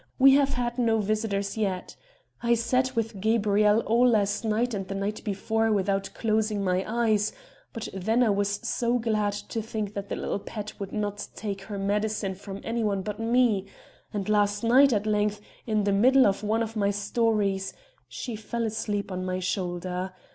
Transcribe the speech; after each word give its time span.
we 0.17 0.33
have 0.33 0.55
had 0.55 0.79
no 0.79 0.97
visitors 0.99 1.55
yet. 1.57 1.95
I 2.41 2.55
sat 2.55 2.95
with 2.95 3.21
Gabrielle 3.21 3.81
all 3.81 4.07
last 4.09 4.43
night 4.43 4.73
and 4.73 4.87
the 4.87 4.95
night 4.95 5.23
before 5.23 5.71
without 5.71 6.09
closing 6.15 6.63
my 6.63 6.83
eyes; 6.91 7.31
but 7.71 7.87
then 7.93 8.23
I 8.23 8.31
was 8.31 8.49
so 8.67 8.97
glad 8.97 9.31
to 9.33 9.61
think 9.61 9.93
that 9.93 10.09
the 10.09 10.15
little 10.15 10.39
pet 10.39 10.73
would 10.79 10.91
not 10.91 11.27
take 11.35 11.61
her 11.65 11.77
medicine 11.77 12.33
from 12.33 12.61
anyone 12.63 13.03
but 13.03 13.19
me; 13.19 13.67
and 14.11 14.27
last 14.27 14.63
night, 14.63 14.91
at 14.91 15.05
length, 15.05 15.39
in 15.67 15.83
the 15.83 15.93
middle 15.93 16.25
of 16.25 16.41
one 16.41 16.63
of 16.63 16.75
my 16.75 16.89
stories, 16.89 17.71
she 18.07 18.35
fell 18.35 18.63
asleep 18.65 19.11
on 19.11 19.23
my 19.23 19.37
shoulder. 19.37 20.13